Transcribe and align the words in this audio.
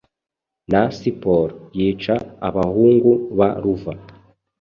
na 0.71 0.81
siporo 0.99 1.55
yica 1.79 2.15
abahungu 2.47 3.11
ba 3.37 3.49
Luva. 3.61 3.93